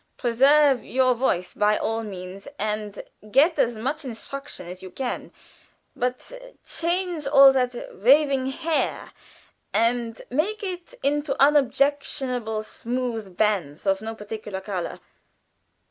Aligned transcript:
"Preserve 0.17 0.83
your 0.83 1.13
voice, 1.13 1.53
by 1.53 1.77
all 1.77 2.01
means, 2.01 2.47
and 2.57 3.03
get 3.29 3.59
as 3.59 3.77
much 3.77 4.03
instruction 4.03 4.65
as 4.65 4.81
you 4.81 4.89
can; 4.89 5.31
but 5.95 6.55
change 6.65 7.27
all 7.27 7.53
that 7.53 7.75
waving 7.93 8.47
hair, 8.47 9.11
and 9.71 10.19
make 10.31 10.63
it 10.63 10.95
into 11.03 11.39
unobjectionable 11.39 12.63
smooth 12.63 13.37
bands 13.37 13.85
of 13.85 14.01
no 14.01 14.15
particular 14.15 14.59
color. 14.59 14.99